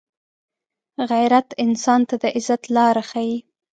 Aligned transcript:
غیرت 1.11 1.47
انسان 1.65 2.01
ته 2.09 2.15
د 2.23 2.25
عزت 2.37 2.61
لاره 2.75 3.03
ښيي 3.09 3.37